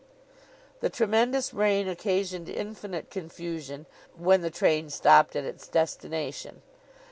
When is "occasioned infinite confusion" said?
1.87-3.85